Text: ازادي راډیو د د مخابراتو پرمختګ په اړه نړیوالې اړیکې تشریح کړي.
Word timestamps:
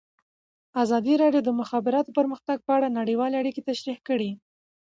ازادي 0.83 1.13
راډیو 1.21 1.41
د 1.45 1.45
د 1.45 1.57
مخابراتو 1.61 2.15
پرمختګ 2.19 2.57
په 2.63 2.71
اړه 2.77 2.95
نړیوالې 2.99 3.35
اړیکې 3.41 3.65
تشریح 3.69 3.97
کړي. 4.07 4.31